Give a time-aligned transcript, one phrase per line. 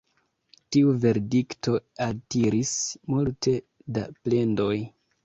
[0.75, 1.73] Tiu verdikto
[2.05, 2.71] altiris
[3.15, 3.55] multe
[3.99, 4.73] da plendoj.